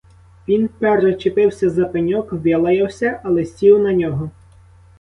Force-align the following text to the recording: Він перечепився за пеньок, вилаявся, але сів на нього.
Він 0.47 0.67
перечепився 0.67 1.69
за 1.69 1.85
пеньок, 1.85 2.33
вилаявся, 2.33 3.19
але 3.23 3.45
сів 3.45 3.79
на 3.79 3.93
нього. 3.93 4.29